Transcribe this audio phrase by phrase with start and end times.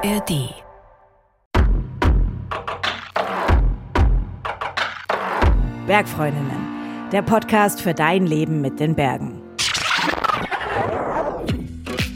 [0.00, 0.54] ARD.
[5.86, 9.42] Bergfreundinnen, der Podcast für dein Leben mit den Bergen.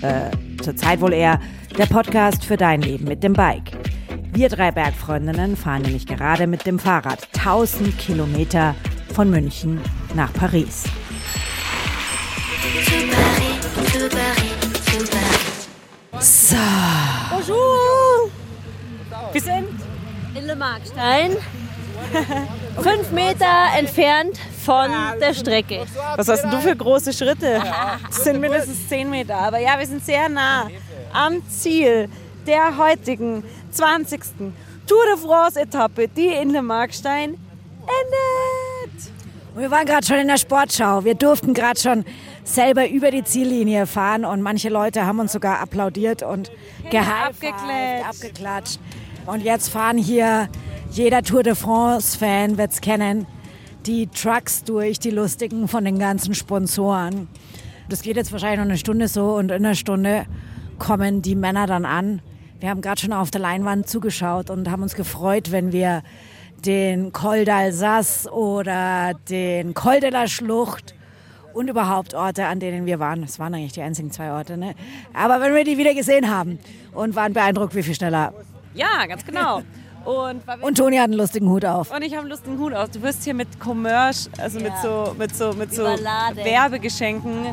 [0.03, 0.31] Äh,
[0.63, 1.41] zurzeit wohl eher
[1.77, 3.73] der Podcast für dein Leben mit dem Bike.
[4.33, 8.77] Wir drei Bergfreundinnen fahren nämlich gerade mit dem Fahrrad 1000 Kilometer
[9.13, 9.81] von München
[10.15, 10.85] nach Paris.
[16.21, 16.92] So.
[17.45, 18.31] Bonjour!
[19.33, 19.69] Wir sind
[20.37, 21.37] in Le Markstein,
[22.81, 23.47] fünf Meter
[23.77, 24.89] entfernt von
[25.21, 25.85] der Strecke.
[26.15, 27.61] Was hast denn du für große Schritte?
[28.07, 29.37] Das sind mindestens 10 Meter.
[29.39, 30.71] Aber ja, wir sind sehr nah
[31.13, 32.09] am Ziel
[32.47, 34.21] der heutigen 20.
[34.87, 37.31] Tour de France-Etappe, die in Le Markstein
[37.81, 39.11] endet.
[39.57, 41.05] Wir waren gerade schon in der Sportschau.
[41.05, 42.05] Wir durften gerade schon
[42.45, 46.51] selber über die Ziellinie fahren und manche Leute haben uns sogar applaudiert und
[47.27, 48.09] abgeklatscht.
[48.09, 48.81] abgeklatscht.
[49.27, 50.49] Und jetzt fahren hier,
[50.91, 53.27] jeder Tour de France-Fan wird es kennen,
[53.87, 57.29] die Trucks durch, die lustigen von den ganzen Sponsoren.
[57.89, 60.27] Das geht jetzt wahrscheinlich noch eine Stunde so und in einer Stunde
[60.79, 62.21] kommen die Männer dann an.
[62.61, 66.03] Wir haben gerade schon auf der Leinwand zugeschaut und haben uns gefreut, wenn wir
[66.65, 70.95] den Col d'Alsace oder den Col de la Schlucht
[71.55, 73.23] und überhaupt Orte, an denen wir waren.
[73.23, 74.57] Das waren eigentlich die einzigen zwei Orte.
[74.57, 74.75] Ne?
[75.15, 76.59] Aber wenn wir die wieder gesehen haben
[76.95, 78.33] und waren beeindruckt, wie viel schneller.
[78.75, 79.63] Ja, ganz genau.
[80.05, 81.95] Und, Und Toni hat einen lustigen Hut auf.
[81.95, 82.91] und ich habe einen lustigen Hut aus.
[82.91, 86.39] Du wirst hier mit Commerce, also mit so, mit so, mit so Überladen.
[86.45, 87.47] Werbegeschenken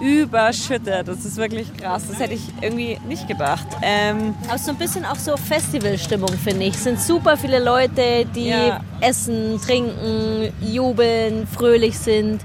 [0.00, 1.08] überschüttet.
[1.08, 2.04] Das ist wirklich krass.
[2.08, 3.66] Das hätte ich irgendwie nicht gedacht.
[3.82, 6.74] Ähm, Aber so ein bisschen auch so Festivalstimmung, finde ich.
[6.74, 8.80] Es sind super viele Leute, die Ja.
[9.00, 12.42] essen, trinken, jubeln, fröhlich sind.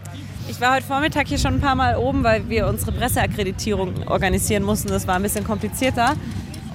[0.52, 4.63] Ich war heute Vormittag hier schon ein paar Mal oben, weil wir unsere Presseakkreditierung organisieren
[4.63, 4.89] mussten.
[4.89, 6.16] Das war ein bisschen komplizierter.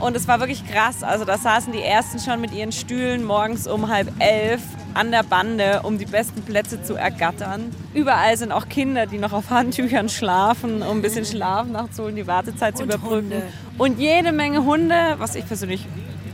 [0.00, 1.02] Und es war wirklich krass.
[1.02, 4.62] Also da saßen die Ersten schon mit ihren Stühlen morgens um halb elf
[4.94, 7.70] an der Bande, um die besten Plätze zu ergattern.
[7.92, 12.26] Überall sind auch Kinder, die noch auf Handtüchern schlafen, um ein bisschen Schlaf nachzuholen, die
[12.26, 13.30] Wartezeit zu Und überbrücken.
[13.30, 13.42] Hunde.
[13.76, 15.86] Und jede Menge Hunde, was ich persönlich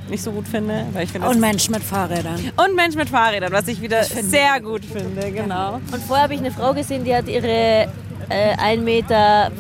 [0.09, 0.87] nicht so gut finde.
[0.93, 2.39] Weil ich finde Und Menschen mit Fahrrädern.
[2.57, 5.31] und Mensch mit Fahrrädern, was ich wieder finden sehr gut finde.
[5.31, 5.75] Genau.
[5.75, 7.89] Und vorher habe ich eine Frau gesehen, die hat ihre
[8.29, 9.51] äh, 1,40 Meter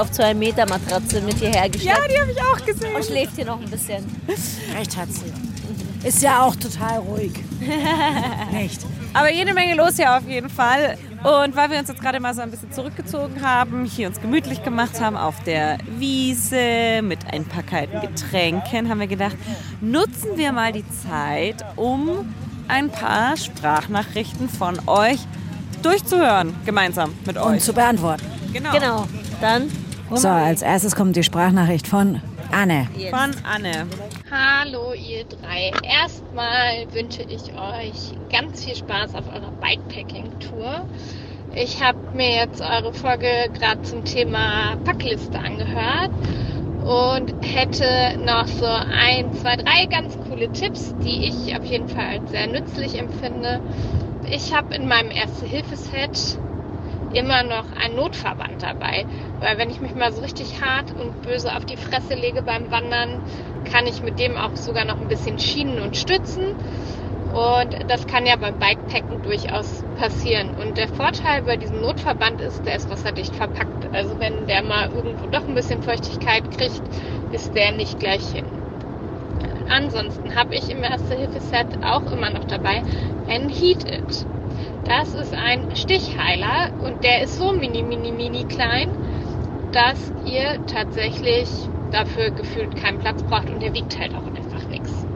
[0.00, 2.94] auf 2 Meter Matratze mit hierher Ja, geschleppt die habe ich auch gesehen.
[2.94, 4.04] und schläft hier noch ein bisschen.
[4.76, 5.32] Recht hat sie.
[6.06, 7.32] Ist ja auch total ruhig.
[8.52, 8.80] Nicht?
[9.12, 10.96] Aber jede Menge los hier auf jeden Fall.
[11.22, 14.62] Und weil wir uns jetzt gerade mal so ein bisschen zurückgezogen haben, hier uns gemütlich
[14.64, 19.36] gemacht haben auf der Wiese mit ein paar kalten Getränken, haben wir gedacht,
[19.82, 22.32] nutzen wir mal die Zeit, um
[22.68, 25.18] ein paar Sprachnachrichten von euch
[25.82, 27.62] durchzuhören, gemeinsam mit Und euch.
[27.62, 28.24] zu beantworten.
[28.52, 28.72] Genau.
[28.72, 29.06] Genau.
[29.42, 29.70] Dann
[30.14, 32.20] So, als erstes kommt die Sprachnachricht von
[32.50, 32.88] Anne.
[33.10, 33.86] Von Anne.
[34.32, 35.72] Hallo ihr drei.
[35.82, 40.86] Erstmal wünsche ich euch ganz viel Spaß auf eurer Bikepacking-Tour.
[41.56, 46.12] Ich habe mir jetzt eure Folge gerade zum Thema Packliste angehört
[46.84, 52.20] und hätte noch so ein, zwei, drei ganz coole Tipps, die ich auf jeden Fall
[52.20, 53.60] als sehr nützlich empfinde.
[54.30, 56.38] Ich habe in meinem Erste-Hilfe-Set
[57.12, 59.04] immer noch einen Notverband dabei.
[59.40, 62.70] Weil wenn ich mich mal so richtig hart und böse auf die Fresse lege beim
[62.70, 63.22] Wandern,
[63.70, 66.44] kann ich mit dem auch sogar noch ein bisschen schienen und stützen.
[67.32, 70.50] Und das kann ja beim Bikepacken durchaus passieren.
[70.54, 73.94] Und der Vorteil bei diesem Notverband ist, der ist wasserdicht verpackt.
[73.94, 76.82] Also wenn der mal irgendwo doch ein bisschen Feuchtigkeit kriegt,
[77.32, 78.46] ist der nicht gleich hin.
[79.68, 82.82] Ansonsten habe ich im Erste-Hilfe-Set auch immer noch dabei
[83.28, 84.39] einen Heat It.
[84.84, 88.88] Das ist ein Stichheiler und der ist so mini, mini, mini klein,
[89.72, 95.06] dass ihr tatsächlich dafür gefühlt keinen Platz braucht und der wiegt halt auch einfach nichts.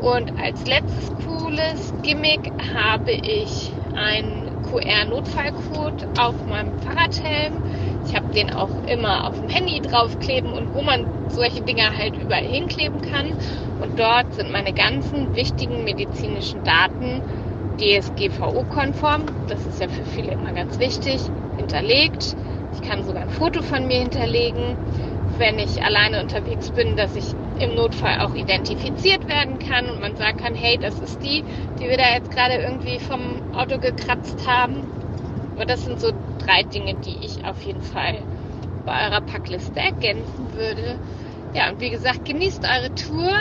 [0.00, 7.62] Und als letztes cooles Gimmick habe ich einen QR-Notfallcode auf meinem Fahrradhelm.
[8.06, 12.16] Ich habe den auch immer auf dem Handy draufkleben und wo man solche Dinger halt
[12.16, 13.34] überall hinkleben kann.
[13.80, 17.22] Und dort sind meine ganzen wichtigen medizinischen Daten
[17.78, 21.22] DSGVO-konform, das ist ja für viele immer ganz wichtig,
[21.56, 22.36] hinterlegt.
[22.72, 24.76] Ich kann sogar ein Foto von mir hinterlegen,
[25.38, 30.16] wenn ich alleine unterwegs bin, dass ich im Notfall auch identifiziert werden kann und man
[30.16, 31.44] sagen kann, hey, das ist die,
[31.78, 34.88] die wir da jetzt gerade irgendwie vom Auto gekratzt haben.
[35.54, 38.24] Aber das sind so drei Dinge, die ich auf jeden Fall
[38.84, 40.98] bei eurer Packliste ergänzen würde.
[41.52, 43.32] Ja, und wie gesagt, genießt eure Tour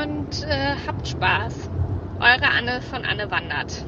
[0.00, 1.70] und äh, habt Spaß.
[2.18, 3.84] Eure Anne von Anne Wandert.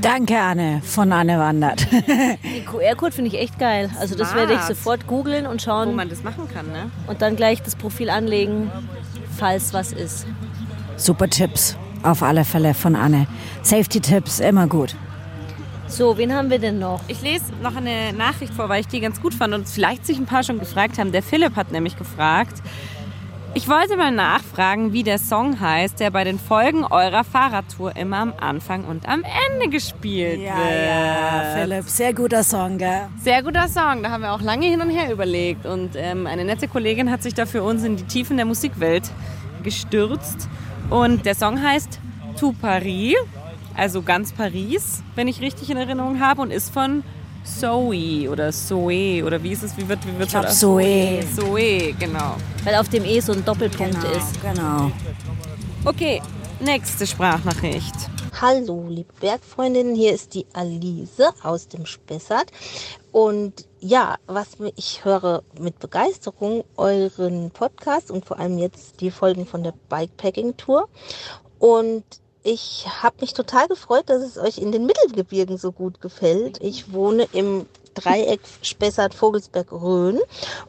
[0.00, 1.86] Danke, Anne, von Anne Wandert.
[1.92, 3.90] den QR-Code finde ich echt geil.
[3.98, 6.90] Also das werde ich sofort googeln und Wo schauen man das machen kann, ne?
[7.06, 8.70] und dann gleich das Profil anlegen.
[9.38, 10.26] falls was ist.
[10.96, 13.26] Super Tipps, auf alle Fälle von Anne.
[13.62, 14.94] Safety-Tipps, immer gut.
[15.88, 17.00] So, wen haben wir denn noch?
[17.06, 20.18] Ich lese noch eine Nachricht vor, weil ich die ganz gut fand und vielleicht sich
[20.18, 21.12] ein paar schon gefragt haben.
[21.12, 22.60] Der Philipp hat nämlich gefragt,
[23.56, 28.18] ich wollte mal nachfragen, wie der Song heißt, der bei den Folgen eurer Fahrradtour immer
[28.18, 30.86] am Anfang und am Ende gespielt Ja, wird.
[30.86, 33.08] ja, Philipp, sehr guter Song, gell?
[33.18, 35.64] Sehr guter Song, da haben wir auch lange hin und her überlegt.
[35.64, 39.10] Und ähm, eine nette Kollegin hat sich da für uns in die Tiefen der Musikwelt
[39.62, 40.48] gestürzt.
[40.90, 41.98] Und der Song heißt
[42.38, 43.14] Tout Paris,
[43.74, 47.02] also ganz Paris, wenn ich richtig in Erinnerung habe, und ist von
[47.46, 51.24] Zoe oder Zoe oder wie ist es, wie wird wie wird Ich glaub, Zoe.
[51.34, 52.36] Zoe, genau.
[52.64, 54.42] Weil auf dem E so ein Doppelpunkt ist.
[54.42, 54.90] Genau.
[55.84, 56.20] Okay,
[56.60, 57.94] nächste Sprachnachricht.
[58.38, 62.50] Hallo, liebe Bergfreundinnen, hier ist die Alice aus dem Spessart.
[63.12, 69.46] Und ja, was ich höre mit Begeisterung euren Podcast und vor allem jetzt die Folgen
[69.46, 70.88] von der Bikepacking-Tour.
[71.58, 72.04] Und
[72.46, 76.62] ich habe mich total gefreut, dass es euch in den Mittelgebirgen so gut gefällt.
[76.62, 80.20] Ich wohne im Dreieck Spessart-Vogelsberg-Rhön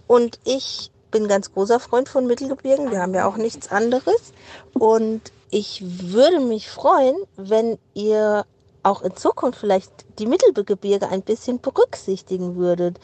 [0.07, 2.89] und ich bin ganz großer Freund von Mittelgebirgen.
[2.89, 4.33] Wir haben ja auch nichts anderes.
[4.73, 5.21] Und
[5.51, 8.45] ich würde mich freuen, wenn ihr
[8.81, 12.99] auch in Zukunft vielleicht die Mittelgebirge ein bisschen berücksichtigen würdet.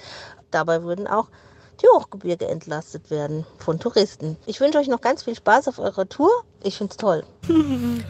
[0.50, 1.28] Dabei würden auch
[1.82, 4.38] die Hochgebirge entlastet werden von Touristen.
[4.46, 6.32] Ich wünsche euch noch ganz viel Spaß auf eurer Tour.
[6.64, 7.24] Ich finde es toll.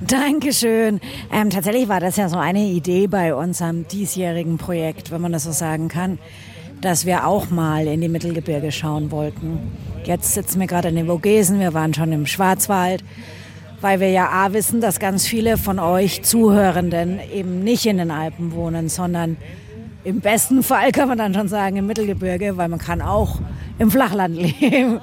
[0.08, 1.02] Dankeschön.
[1.32, 5.46] Ähm, tatsächlich war das ja so eine Idee bei unserem diesjährigen Projekt, wenn man das
[5.46, 6.20] so sagen kann,
[6.80, 9.72] dass wir auch mal in die Mittelgebirge schauen wollten.
[10.04, 13.04] Jetzt sitzen wir gerade in den Vogesen, wir waren schon im Schwarzwald,
[13.82, 18.12] weil wir ja A wissen, dass ganz viele von euch Zuhörenden eben nicht in den
[18.12, 19.38] Alpen wohnen, sondern
[20.04, 23.40] im besten Fall kann man dann schon sagen im Mittelgebirge, weil man kann auch
[23.80, 25.00] im Flachland leben.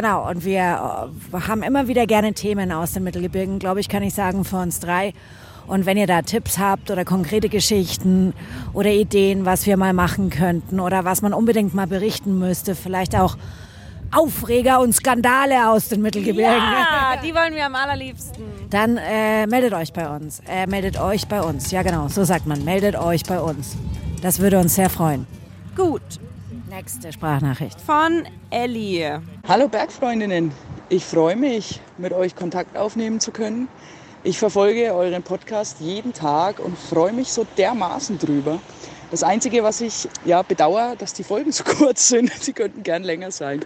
[0.00, 4.04] Genau, und wir äh, haben immer wieder gerne Themen aus den Mittelgebirgen, glaube ich, kann
[4.04, 5.12] ich sagen, für uns drei.
[5.66, 8.32] Und wenn ihr da Tipps habt oder konkrete Geschichten
[8.72, 13.16] oder Ideen, was wir mal machen könnten oder was man unbedingt mal berichten müsste, vielleicht
[13.16, 13.36] auch
[14.12, 18.44] Aufreger und Skandale aus den Mittelgebirgen, Ja, die wollen wir am allerliebsten.
[18.70, 20.40] dann äh, meldet euch bei uns.
[20.48, 21.72] Äh, meldet euch bei uns.
[21.72, 22.64] Ja, genau, so sagt man.
[22.64, 23.76] Meldet euch bei uns.
[24.22, 25.26] Das würde uns sehr freuen.
[25.76, 26.02] Gut,
[26.78, 27.80] Nächste Sprachnachricht.
[27.80, 29.20] von Ellie.
[29.48, 30.52] Hallo Bergfreundinnen,
[30.88, 33.66] ich freue mich, mit euch Kontakt aufnehmen zu können.
[34.22, 38.60] Ich verfolge euren Podcast jeden Tag und freue mich so dermaßen drüber.
[39.10, 42.32] Das Einzige, was ich ja, bedauere, dass die Folgen so kurz sind.
[42.32, 43.58] Sie könnten gern länger sein.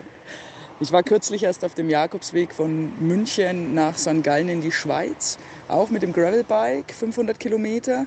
[0.80, 4.22] Ich war kürzlich erst auf dem Jakobsweg von München nach St.
[4.22, 5.36] Gallen in die Schweiz,
[5.68, 8.06] auch mit dem Gravelbike, 500 Kilometer.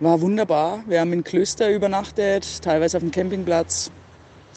[0.00, 0.82] War wunderbar.
[0.88, 3.92] Wir haben in Klöster übernachtet, teilweise auf dem Campingplatz.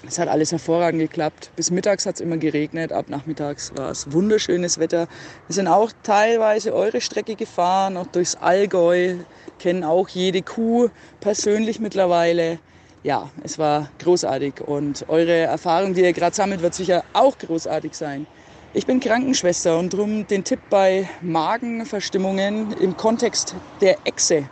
[0.08, 1.52] Es hat alles hervorragend geklappt.
[1.56, 5.08] Bis mittags hat es immer geregnet, ab nachmittags war es wunderschönes Wetter.
[5.48, 9.16] Wir sind auch teilweise eure Strecke gefahren, auch durchs Allgäu,
[9.60, 12.60] kennen auch jede Kuh persönlich mittlerweile.
[13.04, 17.94] Ja, es war großartig und eure Erfahrung, die ihr gerade sammelt, wird sicher auch großartig
[17.94, 18.26] sein.
[18.74, 24.48] Ich bin Krankenschwester und drum den Tipp bei Magenverstimmungen im Kontext der Echse.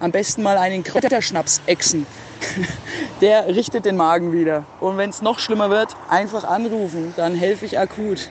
[0.00, 2.04] Am besten mal einen Kräuterschnaps exen.
[3.20, 4.64] Der richtet den Magen wieder.
[4.80, 8.30] Und wenn es noch schlimmer wird, einfach anrufen, dann helfe ich akut.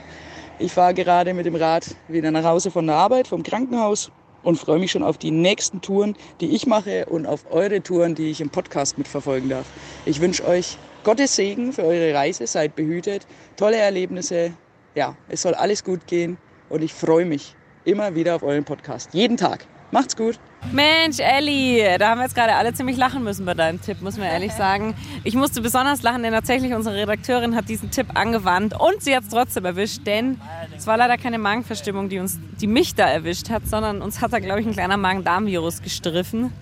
[0.58, 4.10] Ich fahre gerade mit dem Rad wieder nach Hause von der Arbeit, vom Krankenhaus
[4.44, 8.14] und freue mich schon auf die nächsten Touren, die ich mache und auf eure Touren,
[8.14, 9.66] die ich im Podcast mitverfolgen darf.
[10.04, 14.52] Ich wünsche euch Gottes Segen für eure Reise, seid behütet, tolle Erlebnisse.
[14.94, 19.10] Ja, es soll alles gut gehen und ich freue mich immer wieder auf euren Podcast.
[19.12, 19.66] Jeden Tag.
[19.90, 20.38] Macht's gut.
[20.72, 24.16] Mensch, Elli, da haben wir jetzt gerade alle ziemlich lachen müssen bei deinem Tipp, muss
[24.16, 24.94] man ehrlich sagen.
[25.22, 29.24] Ich musste besonders lachen, denn tatsächlich unsere Redakteurin hat diesen Tipp angewandt und sie hat
[29.24, 30.40] es trotzdem erwischt, denn
[30.76, 34.32] es war leider keine Magenverstimmung, die, uns, die mich da erwischt hat, sondern uns hat
[34.32, 36.52] da, glaube ich, ein kleiner Magen-Darm-Virus gestriffen.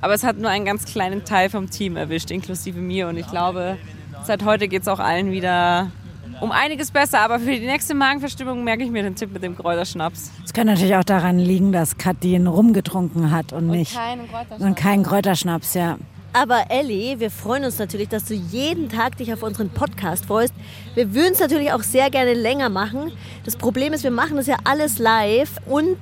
[0.00, 3.08] Aber es hat nur einen ganz kleinen Teil vom Team erwischt, inklusive mir.
[3.08, 3.78] Und ich glaube,
[4.24, 5.90] seit heute geht es auch allen wieder
[6.40, 7.20] um einiges besser.
[7.20, 10.30] Aber für die nächste Magenverstimmung merke ich mir den Tipp mit dem Kräuterschnaps.
[10.44, 14.62] Es kann natürlich auch daran liegen, dass Katrin rumgetrunken hat und nicht keinen Kräuterschnaps.
[14.62, 15.98] und kein Kräuterschnaps, ja.
[16.32, 20.52] Aber Ellie, wir freuen uns natürlich, dass du jeden Tag dich auf unseren Podcast freust.
[20.94, 23.12] Wir würden es natürlich auch sehr gerne länger machen.
[23.46, 25.96] Das Problem ist, wir machen das ja alles live und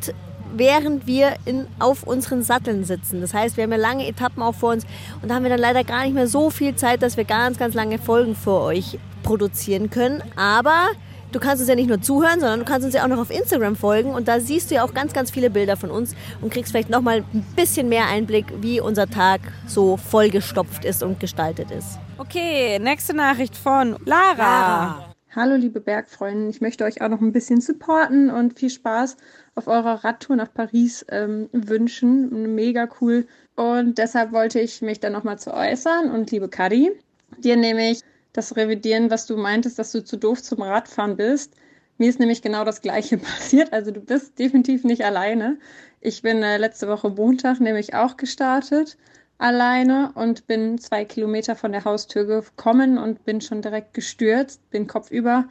[0.56, 3.20] während wir in, auf unseren Satteln sitzen.
[3.20, 4.84] Das heißt, wir haben ja lange Etappen auch vor uns
[5.22, 7.58] und da haben wir dann leider gar nicht mehr so viel Zeit, dass wir ganz,
[7.58, 10.22] ganz lange Folgen für euch produzieren können.
[10.36, 10.88] Aber
[11.32, 13.30] du kannst uns ja nicht nur zuhören, sondern du kannst uns ja auch noch auf
[13.30, 16.52] Instagram folgen und da siehst du ja auch ganz, ganz viele Bilder von uns und
[16.52, 21.70] kriegst vielleicht nochmal ein bisschen mehr Einblick, wie unser Tag so vollgestopft ist und gestaltet
[21.70, 21.98] ist.
[22.18, 24.36] Okay, nächste Nachricht von Lara.
[24.36, 25.13] Lara.
[25.36, 29.16] Hallo liebe Bergfreunde, ich möchte euch auch noch ein bisschen supporten und viel Spaß
[29.56, 32.54] auf eurer Radtour nach Paris ähm, wünschen.
[32.54, 33.26] Mega cool.
[33.56, 36.12] Und deshalb wollte ich mich dann nochmal zu äußern.
[36.12, 36.92] Und liebe Kari,
[37.38, 41.54] dir nehme ich das revidieren, was du meintest, dass du zu doof zum Radfahren bist.
[41.98, 43.72] Mir ist nämlich genau das Gleiche passiert.
[43.72, 45.58] Also du bist definitiv nicht alleine.
[46.00, 48.96] Ich bin äh, letzte Woche Montag nämlich auch gestartet
[49.38, 54.86] alleine und bin zwei Kilometer von der Haustür gekommen und bin schon direkt gestürzt, bin
[54.86, 55.46] kopfüber.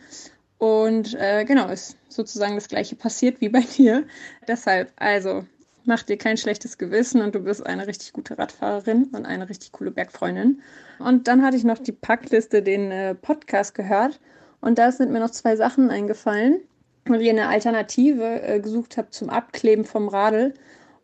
[0.58, 4.06] Und äh, genau, ist sozusagen das gleiche passiert wie bei dir.
[4.48, 5.44] Deshalb, also,
[5.86, 9.72] mach dir kein schlechtes Gewissen und du bist eine richtig gute Radfahrerin und eine richtig
[9.72, 10.62] coole Bergfreundin.
[11.00, 14.20] Und dann hatte ich noch die Packliste, den äh, Podcast gehört.
[14.62, 16.62] Und da sind mir noch zwei Sachen eingefallen,
[17.06, 20.54] weil ich eine Alternative äh, gesucht habe zum Abkleben vom Radl.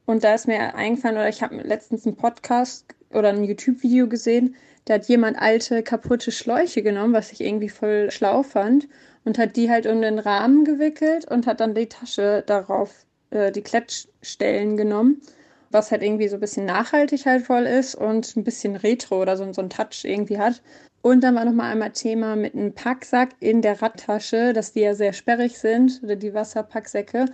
[0.09, 4.55] Und da ist mir eingefallen, oder ich habe letztens einen Podcast oder ein YouTube-Video gesehen,
[4.85, 8.87] da hat jemand alte, kaputte Schläuche genommen, was ich irgendwie voll schlau fand,
[9.23, 13.51] und hat die halt um den Rahmen gewickelt und hat dann die Tasche darauf, äh,
[13.51, 15.21] die Klettstellen genommen,
[15.69, 19.37] was halt irgendwie so ein bisschen nachhaltig halt voll ist und ein bisschen retro oder
[19.37, 20.63] so, so ein Touch irgendwie hat.
[21.03, 24.95] Und dann war nochmal einmal Thema mit einem Packsack in der Radtasche, dass die ja
[24.95, 27.27] sehr sperrig sind, oder die Wasserpacksäcke.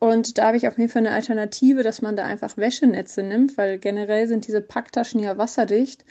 [0.00, 3.58] Und da habe ich auf jeden Fall eine Alternative, dass man da einfach Wäschenetze nimmt,
[3.58, 6.04] weil generell sind diese Packtaschen ja wasserdicht.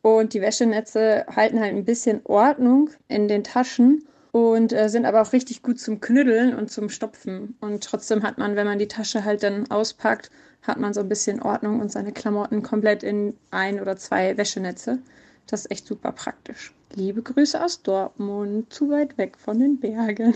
[0.00, 5.22] Und die Wäschenetze halten halt ein bisschen Ordnung in den Taschen und äh, sind aber
[5.22, 7.56] auch richtig gut zum Knüddeln und zum Stopfen.
[7.60, 10.30] Und trotzdem hat man, wenn man die Tasche halt dann auspackt,
[10.62, 14.98] hat man so ein bisschen Ordnung und seine Klamotten komplett in ein oder zwei Wäschenetze.
[15.46, 16.74] Das ist echt super praktisch.
[16.96, 20.34] Liebe Grüße aus Dortmund, zu weit weg von den Bergen.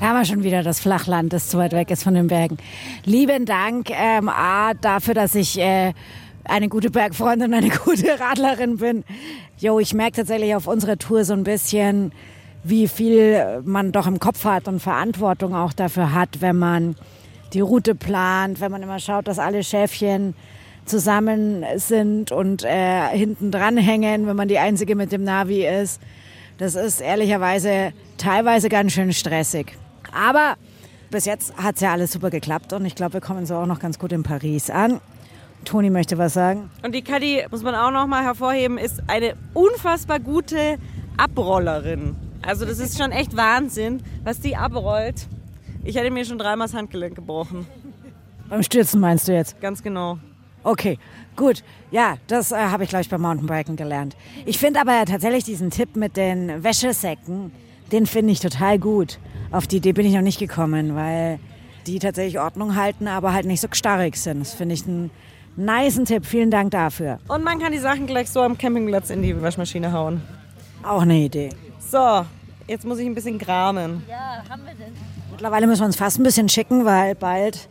[0.00, 2.56] Da haben wir schon wieder das Flachland, das zu weit weg ist von den Bergen.
[3.04, 5.92] Lieben Dank ähm, A, dafür, dass ich äh,
[6.42, 9.04] eine gute Bergfreundin und eine gute Radlerin bin.
[9.58, 12.10] Jo, ich merke tatsächlich auf unserer Tour so ein bisschen,
[12.64, 16.96] wie viel man doch im Kopf hat und Verantwortung auch dafür hat, wenn man
[17.52, 20.34] die Route plant, wenn man immer schaut, dass alle Schäfchen
[20.84, 26.00] zusammen sind und äh, hinten dran hängen, wenn man die Einzige mit dem Navi ist.
[26.58, 29.76] Das ist ehrlicherweise teilweise ganz schön stressig.
[30.12, 30.56] Aber
[31.10, 33.66] bis jetzt hat es ja alles super geklappt und ich glaube, wir kommen so auch
[33.66, 35.00] noch ganz gut in Paris an.
[35.64, 36.70] Toni möchte was sagen.
[36.82, 40.76] Und die Kadi, muss man auch noch mal hervorheben, ist eine unfassbar gute
[41.16, 42.16] Abrollerin.
[42.42, 45.26] Also das ist schon echt Wahnsinn, was die abrollt.
[45.82, 47.66] Ich hätte mir schon dreimal das Handgelenk gebrochen.
[48.48, 49.60] Beim Stürzen meinst du jetzt?
[49.60, 50.18] Ganz genau.
[50.64, 50.98] Okay,
[51.36, 51.62] gut.
[51.90, 54.16] Ja, das äh, habe ich, glaube ich, beim Mountainbiken gelernt.
[54.46, 57.52] Ich finde aber tatsächlich diesen Tipp mit den Wäschesäcken,
[57.92, 59.18] den finde ich total gut.
[59.52, 61.38] Auf die Idee bin ich noch nicht gekommen, weil
[61.86, 64.40] die tatsächlich Ordnung halten, aber halt nicht so starrig sind.
[64.40, 65.10] Das finde ich einen
[65.56, 66.24] niceen Tipp.
[66.24, 67.18] Vielen Dank dafür.
[67.28, 70.22] Und man kann die Sachen gleich so am Campingplatz in die Waschmaschine hauen.
[70.82, 71.50] Auch eine Idee.
[71.78, 72.24] So,
[72.66, 74.02] jetzt muss ich ein bisschen gramen.
[74.08, 74.94] Ja, haben wir denn?
[75.30, 77.68] Mittlerweile müssen wir uns fast ein bisschen schicken, weil bald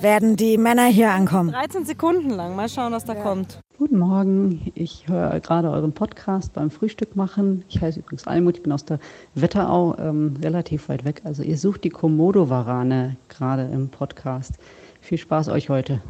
[0.00, 1.50] werden die Männer hier ankommen.
[1.50, 2.56] 13 Sekunden lang.
[2.56, 3.22] Mal schauen, was da ja.
[3.22, 3.60] kommt.
[3.78, 4.72] Guten Morgen.
[4.74, 7.64] Ich höre gerade euren Podcast beim Frühstück machen.
[7.68, 8.56] Ich heiße übrigens Almut.
[8.56, 8.98] Ich bin aus der
[9.34, 11.22] Wetterau, ähm, relativ weit weg.
[11.24, 14.54] Also ihr sucht die Komodo-Warane gerade im Podcast.
[15.00, 16.02] Viel Spaß euch heute.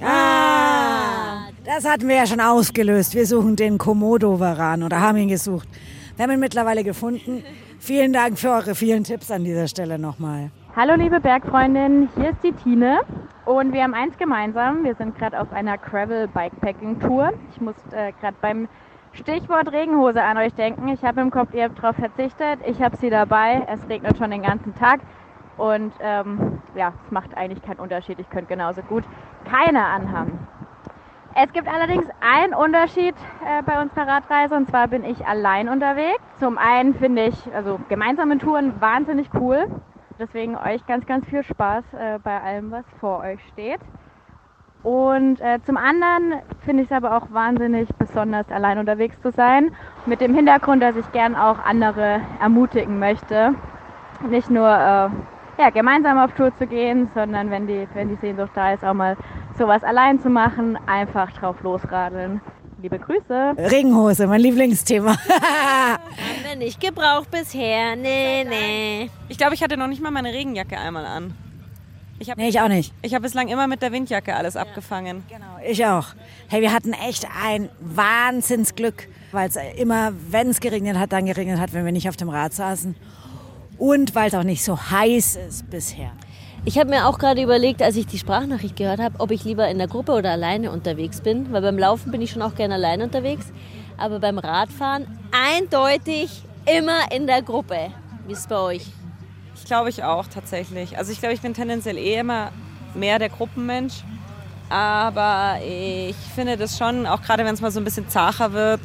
[0.00, 3.14] Ah, das hatten wir ja schon ausgelöst.
[3.14, 5.68] Wir suchen den Komodo-Varan oder haben ihn gesucht.
[6.16, 7.42] Wir haben ihn mittlerweile gefunden.
[7.78, 10.50] Vielen Dank für eure vielen Tipps an dieser Stelle nochmal.
[10.76, 13.02] Hallo liebe Bergfreundin, hier ist die Tine
[13.44, 14.82] und wir haben eins gemeinsam.
[14.82, 17.32] Wir sind gerade auf einer Gravel Bikepacking Tour.
[17.52, 18.66] Ich muss äh, gerade beim
[19.12, 20.88] Stichwort Regenhose an euch denken.
[20.88, 22.58] Ich habe im Kopf, ihr habt darauf verzichtet.
[22.66, 23.64] Ich habe sie dabei.
[23.72, 24.98] Es regnet schon den ganzen Tag
[25.58, 28.18] und ähm, ja, es macht eigentlich keinen Unterschied.
[28.18, 29.04] Ich könnte genauso gut
[29.48, 30.40] keine anhaben.
[31.36, 33.14] Es gibt allerdings einen Unterschied
[33.46, 36.20] äh, bei unserer Radreise und zwar bin ich allein unterwegs.
[36.40, 39.68] Zum einen finde ich also gemeinsame Touren wahnsinnig cool.
[40.18, 43.80] Deswegen euch ganz, ganz viel Spaß äh, bei allem, was vor euch steht.
[44.84, 49.74] Und äh, zum anderen finde ich es aber auch wahnsinnig besonders, allein unterwegs zu sein.
[50.06, 53.54] Mit dem Hintergrund, dass ich gern auch andere ermutigen möchte.
[54.28, 55.08] Nicht nur äh,
[55.58, 58.94] ja, gemeinsam auf Tour zu gehen, sondern wenn die, wenn die Sehnsucht da ist, auch
[58.94, 59.16] mal
[59.56, 62.40] sowas allein zu machen, einfach drauf losradeln.
[62.84, 63.54] Liebe Grüße.
[63.56, 65.16] Regenhose, mein Lieblingsthema.
[65.16, 66.02] Haben
[66.46, 67.96] wir nicht gebraucht bisher.
[67.96, 69.10] Nee, nee.
[69.30, 71.32] Ich glaube, ich hatte noch nicht mal meine Regenjacke einmal an.
[72.18, 72.92] Ich hab, nee, ich auch nicht.
[73.00, 74.60] Ich habe bislang immer mit der Windjacke alles ja.
[74.60, 75.22] abgefangen.
[75.30, 76.08] Genau, ich auch.
[76.48, 81.58] Hey, wir hatten echt ein Wahnsinnsglück, weil es immer, wenn es geregnet hat, dann geregnet
[81.58, 82.94] hat, wenn wir nicht auf dem Rad saßen.
[83.78, 86.12] Und weil es auch nicht so heiß ist bisher.
[86.66, 89.68] Ich habe mir auch gerade überlegt, als ich die Sprachnachricht gehört habe, ob ich lieber
[89.68, 91.52] in der Gruppe oder alleine unterwegs bin.
[91.52, 93.52] Weil beim Laufen bin ich schon auch gerne alleine unterwegs.
[93.98, 97.90] Aber beim Radfahren eindeutig immer in der Gruppe.
[98.26, 98.86] Wie ist es bei euch?
[99.56, 100.96] Ich glaube ich auch tatsächlich.
[100.96, 102.50] Also ich glaube, ich bin tendenziell eh immer
[102.94, 104.02] mehr der Gruppenmensch.
[104.70, 108.80] Aber ich finde das schon, auch gerade wenn es mal so ein bisschen zacher wird,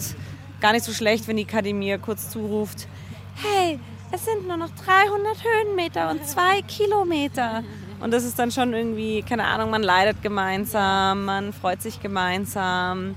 [0.60, 2.90] gar nicht so schlecht, wenn die Kadi mir kurz zuruft,
[3.36, 3.80] hey,
[4.12, 7.64] es sind nur noch 300 Höhenmeter und zwei Kilometer.
[8.00, 13.16] Und das ist dann schon irgendwie, keine Ahnung, man leidet gemeinsam, man freut sich gemeinsam,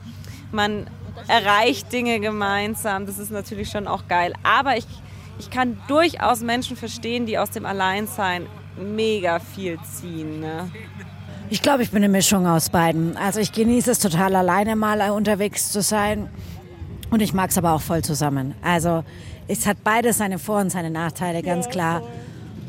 [0.51, 0.89] man
[1.29, 3.07] erreicht Dinge gemeinsam.
[3.07, 4.33] Das ist natürlich schon auch geil.
[4.43, 4.87] Aber ich,
[5.39, 8.47] ich kann durchaus Menschen verstehen, die aus dem Alleinsein
[8.77, 10.41] mega viel ziehen.
[10.41, 10.71] Ne?
[11.49, 13.17] Ich glaube, ich bin eine Mischung aus beiden.
[13.17, 16.29] Also ich genieße es total alleine mal unterwegs zu sein.
[17.11, 18.55] Und ich mag es aber auch voll zusammen.
[18.63, 19.05] Also
[19.49, 22.03] es hat beides seine Vor- und seine Nachteile, ganz klar.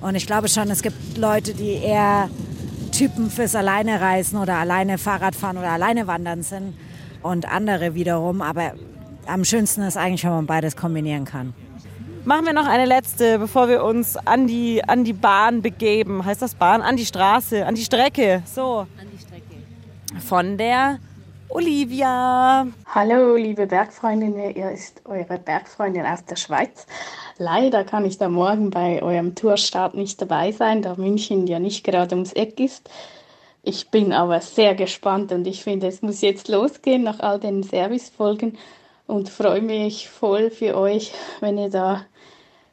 [0.01, 2.29] Und ich glaube schon, es gibt Leute, die eher
[2.91, 6.73] Typen fürs Alleine reisen oder alleine Fahrrad fahren oder alleine wandern sind
[7.21, 8.41] und andere wiederum.
[8.41, 8.73] Aber
[9.25, 11.53] am schönsten ist eigentlich, wenn man beides kombinieren kann.
[12.25, 16.23] Machen wir noch eine letzte, bevor wir uns an die, an die Bahn begeben.
[16.23, 16.81] Heißt das Bahn?
[16.81, 18.43] An die Straße, an die Strecke.
[18.45, 18.79] So.
[18.79, 20.23] An die Strecke.
[20.25, 20.99] Von der
[21.49, 22.67] Olivia.
[22.87, 26.85] Hallo, liebe Bergfreundinnen, ihr ist eure Bergfreundin aus der Schweiz.
[27.37, 31.83] Leider kann ich da morgen bei eurem Tourstart nicht dabei sein, da München ja nicht
[31.83, 32.89] gerade ums Eck ist.
[33.61, 37.63] Ich bin aber sehr gespannt und ich finde, es muss jetzt losgehen nach all den
[37.63, 38.57] Servicefolgen
[39.07, 42.05] und freue mich voll für euch, wenn ihr da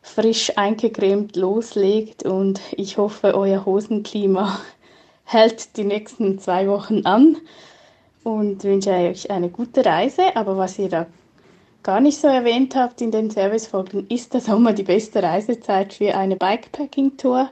[0.02, 4.58] frisch eingecremt loslegt und ich hoffe, euer Hosenklima
[5.24, 7.36] hält die nächsten zwei Wochen an
[8.24, 10.36] und wünsche euch eine gute Reise.
[10.36, 11.06] Aber was ihr da
[11.82, 16.14] gar nicht so erwähnt habt in den Servicefolgen, ist der Sommer die beste Reisezeit für
[16.14, 17.50] eine Bikepacking-Tour.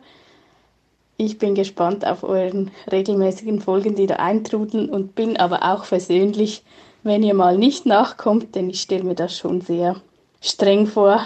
[1.17, 6.63] Ich bin gespannt auf euren regelmäßigen Folgen, die da eintrudeln und bin aber auch versöhnlich,
[7.03, 9.97] wenn ihr mal nicht nachkommt, denn ich stelle mir das schon sehr
[10.41, 11.21] streng vor,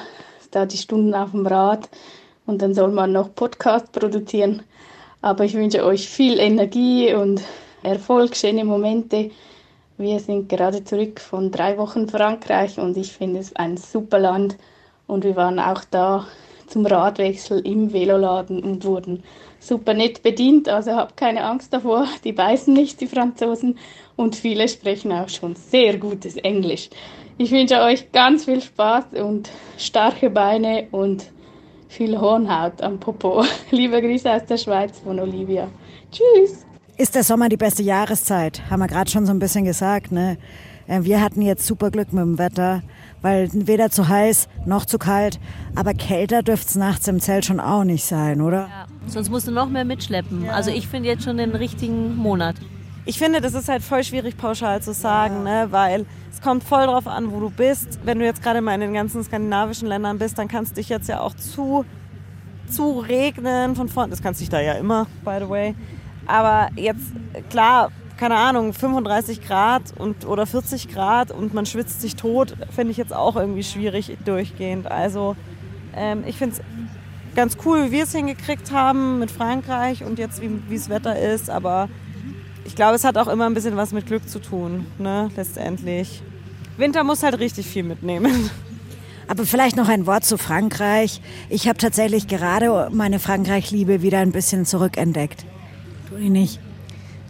[0.51, 1.89] da die Stunden auf dem Rad
[2.47, 4.63] und dann soll man noch Podcast produzieren.
[5.21, 7.43] Aber ich wünsche euch viel Energie und
[7.83, 9.31] Erfolg, schöne Momente.
[9.99, 14.57] Wir sind gerade zurück von drei Wochen Frankreich und ich finde es ein super Land.
[15.09, 16.27] Und wir waren auch da
[16.69, 19.25] zum Radwechsel im Veloladen und wurden
[19.59, 20.69] super nett bedient.
[20.69, 23.79] Also habt keine Angst davor, die beißen nicht, die Franzosen.
[24.15, 26.89] Und viele sprechen auch schon sehr gutes Englisch.
[27.37, 31.25] Ich wünsche euch ganz viel Spaß und starke Beine und
[31.89, 33.45] viel Hornhaut am Popo.
[33.73, 35.69] Liebe Grüße aus der Schweiz von Olivia.
[36.13, 36.72] Tschüss!
[37.03, 38.63] Ist der Sommer die beste Jahreszeit?
[38.71, 40.13] Haben wir gerade schon so ein bisschen gesagt.
[40.13, 40.39] Ne?
[40.87, 42.81] Äh, wir hatten jetzt super Glück mit dem Wetter,
[43.23, 45.41] weil weder zu heiß noch zu kalt.
[45.75, 48.69] Aber kälter dürfte es nachts im Zelt schon auch nicht sein, oder?
[48.69, 50.45] Ja, sonst musst du noch mehr mitschleppen.
[50.45, 50.53] Ja.
[50.53, 52.55] Also ich finde jetzt schon den richtigen Monat.
[53.05, 55.65] Ich finde, das ist halt voll schwierig pauschal zu sagen, ja.
[55.65, 55.73] ne?
[55.73, 57.99] weil es kommt voll drauf an, wo du bist.
[58.05, 60.89] Wenn du jetzt gerade mal in den ganzen skandinavischen Ländern bist, dann kannst du dich
[60.89, 61.85] jetzt ja auch zu,
[62.69, 64.11] zu regnen von vorne.
[64.11, 65.75] Das kannst du dich da ja immer, by the way.
[66.27, 67.13] Aber jetzt,
[67.51, 72.93] klar, keine Ahnung, 35 Grad und, oder 40 Grad und man schwitzt sich tot, finde
[72.93, 74.91] ich jetzt auch irgendwie schwierig durchgehend.
[74.91, 75.35] Also
[75.95, 76.63] ähm, ich finde es
[77.35, 81.51] ganz cool, wie wir es hingekriegt haben mit Frankreich und jetzt, wie es Wetter ist.
[81.51, 81.89] Aber
[82.65, 86.23] ich glaube, es hat auch immer ein bisschen was mit Glück zu tun, ne, letztendlich.
[86.77, 88.51] Winter muss halt richtig viel mitnehmen.
[89.29, 91.21] Aber vielleicht noch ein Wort zu Frankreich.
[91.49, 95.45] Ich habe tatsächlich gerade meine Frankreich-Liebe wieder ein bisschen zurückentdeckt.
[96.13, 96.61] Du nicht?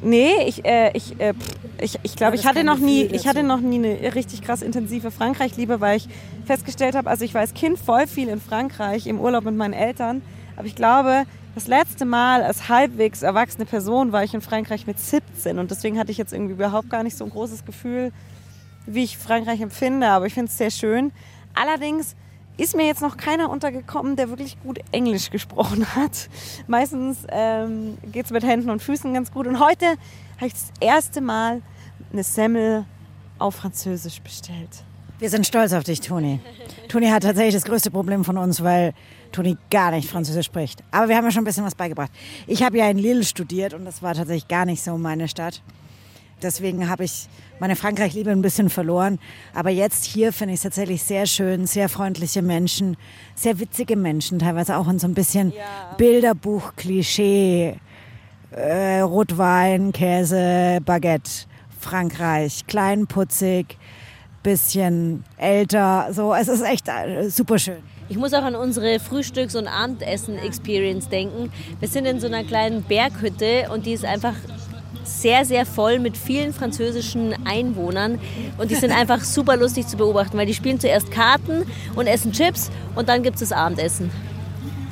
[0.02, 1.32] Nee, ich, äh, ich, äh,
[1.80, 5.12] ich, ich glaube, ich hatte noch nie, ich hatte noch nie eine richtig krass intensive
[5.12, 6.08] Frankreich-Liebe, weil ich
[6.44, 9.74] festgestellt habe, also ich war als Kind voll viel in Frankreich im Urlaub mit meinen
[9.74, 10.22] Eltern,
[10.56, 14.98] aber ich glaube, das letzte Mal als halbwegs erwachsene Person war ich in Frankreich mit
[14.98, 18.10] 17 und deswegen hatte ich jetzt irgendwie überhaupt gar nicht so ein großes Gefühl,
[18.86, 21.12] wie ich Frankreich empfinde, aber ich finde es sehr schön.
[21.54, 22.16] Allerdings
[22.56, 26.28] ist mir jetzt noch keiner untergekommen, der wirklich gut Englisch gesprochen hat.
[26.66, 29.46] Meistens ähm, geht es mit Händen und Füßen ganz gut.
[29.46, 29.86] Und heute
[30.36, 31.62] habe ich das erste Mal
[32.12, 32.84] eine Semmel
[33.38, 34.84] auf Französisch bestellt.
[35.18, 36.40] Wir sind stolz auf dich, Toni.
[36.88, 38.92] Toni hat tatsächlich das größte Problem von uns, weil
[39.30, 40.82] Toni gar nicht Französisch spricht.
[40.90, 42.10] Aber wir haben ja schon ein bisschen was beigebracht.
[42.46, 45.62] Ich habe ja in Lille studiert und das war tatsächlich gar nicht so meine Stadt.
[46.42, 47.28] Deswegen habe ich
[47.60, 49.18] meine Frankreich-Liebe ein bisschen verloren.
[49.54, 52.96] Aber jetzt hier finde ich es tatsächlich sehr schön, sehr freundliche Menschen,
[53.34, 55.94] sehr witzige Menschen, teilweise auch in so ein bisschen ja.
[55.96, 57.76] Bilderbuch-Klischee.
[58.50, 61.46] Äh, Rotwein, Käse, Baguette,
[61.80, 63.78] Frankreich, klein, putzig,
[64.42, 66.08] bisschen älter.
[66.12, 67.82] So, es ist echt äh, super schön.
[68.08, 71.50] Ich muss auch an unsere Frühstücks- und Abendessen-Experience denken.
[71.80, 74.34] Wir sind in so einer kleinen Berghütte und die ist einfach
[75.04, 78.18] sehr, sehr voll mit vielen französischen Einwohnern.
[78.58, 82.32] Und die sind einfach super lustig zu beobachten, weil die spielen zuerst Karten und essen
[82.32, 84.10] Chips und dann gibt es das Abendessen.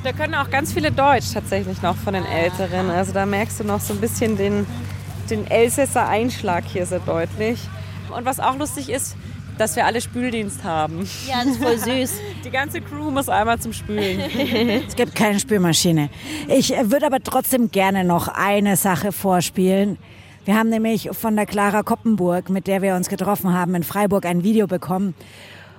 [0.03, 2.89] Da können auch ganz viele Deutsch tatsächlich noch von den Älteren.
[2.89, 4.65] Also da merkst du noch so ein bisschen den,
[5.29, 7.59] den Elsässer Einschlag hier sehr deutlich.
[8.15, 9.15] Und was auch lustig ist,
[9.61, 11.07] dass wir alle Spüldienst haben.
[11.27, 12.13] Ja, das ist voll süß.
[12.43, 14.19] Die ganze Crew muss einmal zum Spülen.
[14.87, 16.09] Es gibt keine Spülmaschine.
[16.47, 19.99] Ich würde aber trotzdem gerne noch eine Sache vorspielen.
[20.45, 24.25] Wir haben nämlich von der Clara Koppenburg, mit der wir uns getroffen haben, in Freiburg
[24.25, 25.13] ein Video bekommen.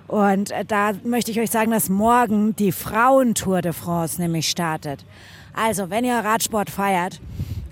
[0.06, 5.04] Und äh, da möchte ich euch sagen, dass morgen die Frauentour de France nämlich startet.
[5.54, 7.20] Also, wenn ihr Radsport feiert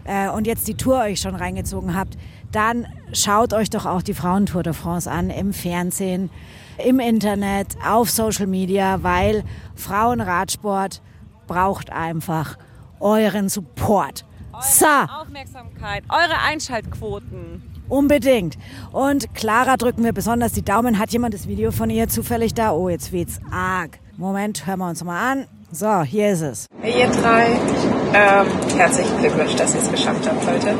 [0.04, 2.18] äh, und jetzt die Tour euch schon reingezogen habt,
[2.50, 6.30] dann schaut euch doch auch die Frauentour de France an im Fernsehen,
[6.84, 9.44] im Internet, auf Social Media, weil
[9.74, 11.02] Frauenradsport
[11.46, 12.56] braucht einfach
[13.00, 14.24] euren Support.
[14.60, 14.86] So.
[14.86, 17.62] Aufmerksamkeit, eure Einschaltquoten.
[17.88, 18.56] Unbedingt.
[18.92, 20.98] Und Clara drücken wir besonders die Daumen.
[20.98, 22.72] Hat jemand das Video von ihr zufällig da?
[22.72, 23.98] Oh, jetzt weht's arg.
[24.16, 25.46] Moment, hören wir uns mal an.
[25.72, 26.66] So, hier ist es.
[26.80, 27.46] Hey ihr drei,
[28.12, 28.46] ähm,
[28.76, 30.74] herzlichen Glückwunsch, dass ihr es geschafft habt heute.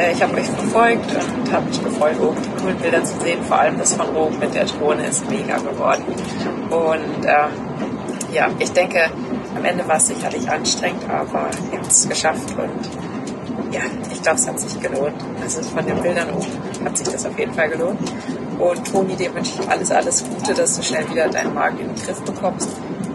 [0.00, 3.42] Äh, ich habe euch verfolgt und habe mich gefreut, oben die coolen Bilder zu sehen.
[3.42, 6.04] Vor allem das von oben mit der Drohne ist mega geworden.
[6.70, 9.10] Und ähm, ja, ich denke,
[9.54, 14.38] am Ende war es sicherlich anstrengend, aber ihr habt es geschafft und ja, ich glaube,
[14.38, 15.14] es hat sich gelohnt.
[15.42, 17.98] Also von den Bildern oben hat sich das auf jeden Fall gelohnt.
[18.58, 21.86] Und Toni, dir wünsche ich alles, alles Gute, dass du schnell wieder deinen Magen in
[21.88, 22.68] den Griff bekommst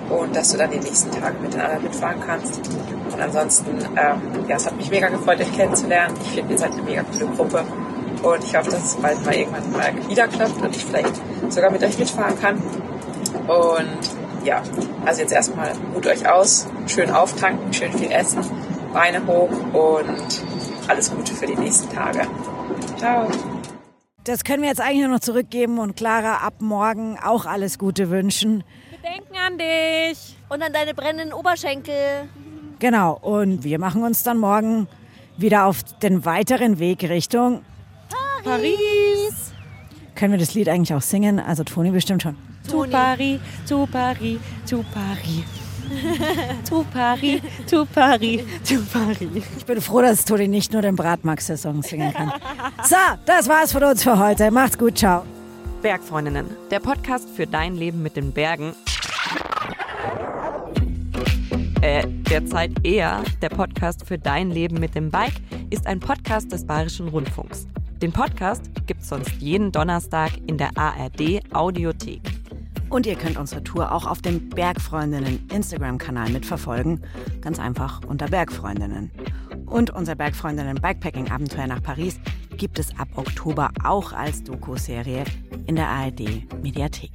[0.09, 2.61] und dass du dann die nächsten Tage mit den anderen mitfahren kannst.
[3.15, 6.13] Und ansonsten, ähm, ja, es hat mich mega gefreut, euch kennenzulernen.
[6.21, 7.63] Ich finde, ihr seid eine mega coole Gruppe.
[8.21, 11.15] Und ich hoffe, dass es bald mal irgendwann mal wieder klappt und ich vielleicht
[11.47, 12.61] sogar mit euch mitfahren kann.
[13.47, 13.99] Und
[14.43, 14.61] ja,
[15.05, 18.43] also jetzt erstmal ruht euch aus, schön auftanken, schön viel essen,
[18.91, 20.43] Beine hoch und
[20.89, 22.27] alles Gute für die nächsten Tage.
[22.97, 23.29] Ciao.
[24.25, 28.09] Das können wir jetzt eigentlich nur noch zurückgeben und Clara ab morgen auch alles Gute
[28.09, 28.65] wünschen.
[28.89, 30.35] Wir denken an dich.
[30.47, 32.29] Und an deine brennenden Oberschenkel.
[32.79, 34.87] Genau, und wir machen uns dann morgen
[35.37, 37.61] wieder auf den weiteren Weg Richtung
[38.43, 39.53] Paris.
[40.15, 41.39] Können wir das Lied eigentlich auch singen?
[41.39, 42.37] Also Toni bestimmt schon.
[42.63, 45.43] Zu Paris, zu Paris, zu Paris.
[46.63, 49.43] zu Paris, zu Paris, zu Paris.
[49.57, 52.33] Ich bin froh, dass Toni nicht nur den Bratmax-Song singen kann.
[52.83, 54.49] So, das war's von uns für heute.
[54.51, 55.23] Macht's gut, ciao.
[55.81, 58.73] Bergfreundinnen, der Podcast für dein Leben mit den Bergen.
[61.85, 66.65] Äh, derzeit eher der Podcast für dein Leben mit dem Bike ist ein Podcast des
[66.65, 67.67] Bayerischen Rundfunks.
[68.01, 72.21] Den Podcast gibt's sonst jeden Donnerstag in der ARD Audiothek.
[72.89, 77.01] Und ihr könnt unsere Tour auch auf dem Bergfreundinnen Instagram-Kanal mitverfolgen.
[77.41, 79.11] Ganz einfach unter Bergfreundinnen.
[79.67, 82.19] Und unser Bergfreundinnen Bikepacking-Abenteuer nach Paris
[82.57, 85.25] gibt es ab Oktober auch als Doku-Serie
[85.67, 87.11] in der ARD Mediathek.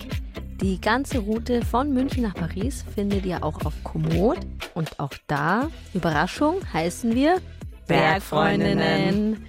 [0.63, 4.39] Die ganze Route von München nach Paris findet ihr auch auf Komoot.
[4.75, 7.41] Und auch da, Überraschung, heißen wir
[7.87, 9.47] Bergfreundinnen.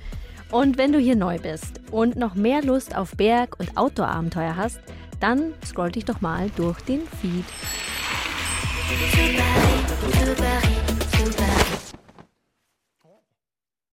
[0.51, 4.79] Und wenn du hier neu bist und noch mehr Lust auf Berg- und Outdoor-Abenteuer hast,
[5.19, 7.45] dann scroll dich doch mal durch den Feed.